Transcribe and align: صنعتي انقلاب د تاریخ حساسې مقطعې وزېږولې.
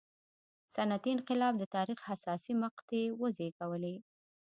صنعتي 0.75 1.09
انقلاب 1.13 1.53
د 1.57 1.63
تاریخ 1.75 1.99
حساسې 2.09 2.53
مقطعې 2.63 3.03
وزېږولې. 3.21 3.95